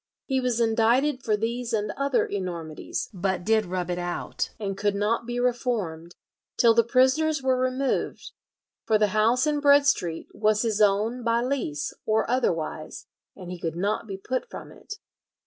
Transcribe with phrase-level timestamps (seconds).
[0.25, 4.95] He was indicted for these and other enormities, "but did rub it out, and could
[4.95, 6.15] not be reformed,
[6.57, 8.31] till the prisoners were removed;
[8.83, 13.59] for the house in Bread Street was his own by lease or otherwise, and he
[13.59, 14.95] could not be put from it."